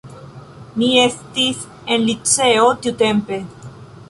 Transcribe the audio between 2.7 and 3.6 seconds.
tiutempe.